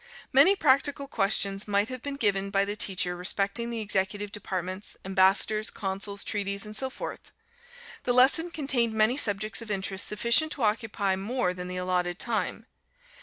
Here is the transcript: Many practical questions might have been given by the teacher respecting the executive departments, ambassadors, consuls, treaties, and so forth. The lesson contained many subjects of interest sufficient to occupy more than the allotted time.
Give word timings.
Many 0.33 0.55
practical 0.55 1.07
questions 1.07 1.67
might 1.67 1.89
have 1.89 2.01
been 2.01 2.15
given 2.15 2.49
by 2.49 2.65
the 2.65 2.75
teacher 2.75 3.15
respecting 3.15 3.69
the 3.69 3.81
executive 3.81 4.31
departments, 4.31 4.97
ambassadors, 5.05 5.69
consuls, 5.69 6.23
treaties, 6.23 6.65
and 6.65 6.75
so 6.75 6.89
forth. 6.89 7.31
The 8.05 8.11
lesson 8.13 8.49
contained 8.49 8.93
many 8.95 9.15
subjects 9.15 9.61
of 9.61 9.69
interest 9.69 10.07
sufficient 10.07 10.53
to 10.53 10.63
occupy 10.63 11.15
more 11.17 11.53
than 11.53 11.67
the 11.67 11.77
allotted 11.77 12.17
time. 12.17 12.65